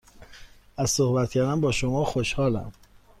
[0.77, 2.71] از صحبت کردن با شما خوشحالم.